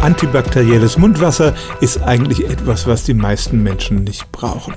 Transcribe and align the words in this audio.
Antibakterielles 0.00 0.96
Mundwasser 0.96 1.54
ist 1.80 2.02
eigentlich 2.02 2.48
etwas, 2.48 2.86
was 2.86 3.02
die 3.02 3.14
meisten 3.14 3.62
Menschen 3.62 4.04
nicht 4.04 4.30
brauchen. 4.30 4.74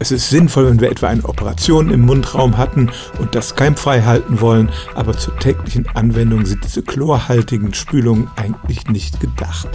Es 0.00 0.10
ist 0.10 0.28
sinnvoll, 0.28 0.66
wenn 0.66 0.80
wir 0.80 0.90
etwa 0.90 1.06
eine 1.06 1.24
Operation 1.24 1.90
im 1.90 2.00
Mundraum 2.00 2.58
hatten 2.58 2.90
und 3.18 3.34
das 3.34 3.54
keimfrei 3.54 4.02
halten 4.02 4.40
wollen, 4.40 4.70
aber 4.94 5.16
zur 5.16 5.38
täglichen 5.38 5.86
Anwendung 5.94 6.44
sind 6.44 6.64
diese 6.64 6.82
chlorhaltigen 6.82 7.74
Spülungen 7.74 8.28
eigentlich 8.36 8.88
nicht 8.88 9.20
gedacht. 9.20 9.68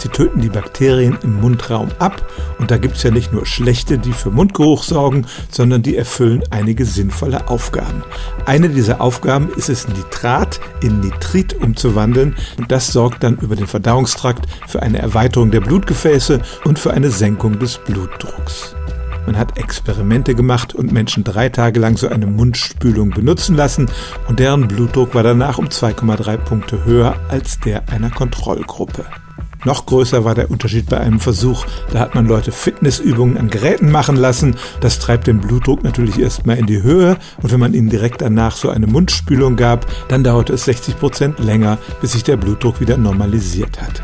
Sie 0.00 0.08
töten 0.08 0.40
die 0.40 0.48
Bakterien 0.48 1.18
im 1.22 1.42
Mundraum 1.42 1.90
ab 1.98 2.24
und 2.58 2.70
da 2.70 2.78
gibt 2.78 2.96
es 2.96 3.02
ja 3.02 3.10
nicht 3.10 3.34
nur 3.34 3.44
schlechte, 3.44 3.98
die 3.98 4.14
für 4.14 4.30
Mundgeruch 4.30 4.82
sorgen, 4.82 5.26
sondern 5.50 5.82
die 5.82 5.94
erfüllen 5.94 6.42
einige 6.48 6.86
sinnvolle 6.86 7.48
Aufgaben. 7.48 8.02
Eine 8.46 8.70
dieser 8.70 9.02
Aufgaben 9.02 9.50
ist 9.56 9.68
es, 9.68 9.88
Nitrat 9.88 10.58
in 10.80 11.00
Nitrit 11.00 11.52
umzuwandeln 11.60 12.34
und 12.56 12.72
das 12.72 12.86
sorgt 12.86 13.22
dann 13.22 13.36
über 13.36 13.56
den 13.56 13.66
Verdauungstrakt 13.66 14.46
für 14.66 14.80
eine 14.80 15.00
Erweiterung 15.00 15.50
der 15.50 15.60
Blutgefäße 15.60 16.40
und 16.64 16.78
für 16.78 16.92
eine 16.92 17.10
Senkung 17.10 17.58
des 17.58 17.76
Blutdrucks. 17.76 18.74
Man 19.26 19.36
hat 19.36 19.58
Experimente 19.58 20.34
gemacht 20.34 20.74
und 20.74 20.92
Menschen 20.92 21.24
drei 21.24 21.50
Tage 21.50 21.78
lang 21.78 21.98
so 21.98 22.08
eine 22.08 22.26
Mundspülung 22.26 23.10
benutzen 23.10 23.54
lassen 23.54 23.90
und 24.28 24.38
deren 24.38 24.66
Blutdruck 24.66 25.14
war 25.14 25.22
danach 25.22 25.58
um 25.58 25.66
2,3 25.66 26.38
Punkte 26.38 26.86
höher 26.86 27.16
als 27.28 27.60
der 27.60 27.90
einer 27.90 28.08
Kontrollgruppe. 28.08 29.04
Noch 29.64 29.86
größer 29.86 30.24
war 30.24 30.34
der 30.34 30.50
Unterschied 30.50 30.88
bei 30.88 30.98
einem 30.98 31.20
Versuch. 31.20 31.66
Da 31.92 32.00
hat 32.00 32.14
man 32.14 32.26
Leute 32.26 32.52
Fitnessübungen 32.52 33.36
an 33.36 33.50
Geräten 33.50 33.90
machen 33.90 34.16
lassen. 34.16 34.56
Das 34.80 34.98
treibt 34.98 35.26
den 35.26 35.40
Blutdruck 35.40 35.84
natürlich 35.84 36.18
erstmal 36.18 36.56
in 36.56 36.66
die 36.66 36.82
Höhe. 36.82 37.18
Und 37.42 37.52
wenn 37.52 37.60
man 37.60 37.74
ihnen 37.74 37.90
direkt 37.90 38.22
danach 38.22 38.56
so 38.56 38.70
eine 38.70 38.86
Mundspülung 38.86 39.56
gab, 39.56 39.86
dann 40.08 40.24
dauerte 40.24 40.54
es 40.54 40.64
60 40.64 40.98
Prozent 40.98 41.38
länger, 41.38 41.78
bis 42.00 42.12
sich 42.12 42.24
der 42.24 42.36
Blutdruck 42.36 42.80
wieder 42.80 42.96
normalisiert 42.96 43.80
hat. 43.80 44.02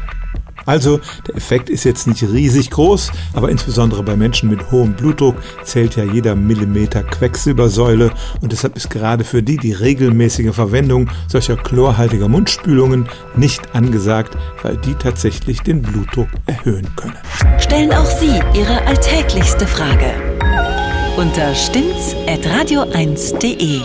Also 0.66 1.00
der 1.26 1.36
Effekt 1.36 1.70
ist 1.70 1.84
jetzt 1.84 2.06
nicht 2.06 2.22
riesig 2.22 2.70
groß, 2.70 3.10
aber 3.32 3.50
insbesondere 3.50 4.02
bei 4.02 4.16
Menschen 4.16 4.50
mit 4.50 4.70
hohem 4.70 4.94
Blutdruck 4.94 5.36
zählt 5.64 5.96
ja 5.96 6.04
jeder 6.04 6.34
Millimeter 6.34 7.02
Quecksilbersäule 7.02 8.10
und 8.40 8.52
deshalb 8.52 8.76
ist 8.76 8.90
gerade 8.90 9.24
für 9.24 9.42
die 9.42 9.56
die 9.56 9.72
regelmäßige 9.72 10.54
Verwendung 10.54 11.08
solcher 11.28 11.56
chlorhaltiger 11.56 12.28
Mundspülungen 12.28 13.08
nicht 13.36 13.74
angesagt, 13.74 14.36
weil 14.62 14.76
die 14.76 14.94
tatsächlich 14.94 15.62
den 15.62 15.82
Blutdruck 15.82 16.28
erhöhen 16.46 16.88
können. 16.96 17.16
Stellen 17.58 17.92
auch 17.92 18.06
Sie 18.06 18.40
Ihre 18.58 18.84
alltäglichste 18.86 19.66
Frage 19.66 20.12
unter 21.16 21.54
stimmtz.radio1.de. 21.54 23.80